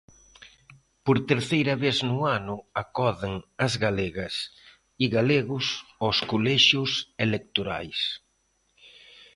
Por 1.05 1.17
terceira 1.31 1.75
vez 1.83 1.97
no 2.09 2.17
ano 2.37 2.55
acoden 2.83 3.33
as 3.65 3.73
galegas 3.85 4.35
e 5.03 5.05
galegos 5.17 5.65
aos 6.03 6.17
colexios 6.31 6.91
electorais. 7.25 7.99